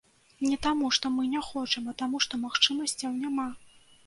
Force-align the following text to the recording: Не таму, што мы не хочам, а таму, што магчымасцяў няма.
Не 0.45 0.55
таму, 0.63 0.87
што 0.97 1.11
мы 1.17 1.27
не 1.33 1.41
хочам, 1.49 1.93
а 1.93 1.93
таму, 2.01 2.23
што 2.27 2.41
магчымасцяў 2.47 3.15
няма. 3.23 3.49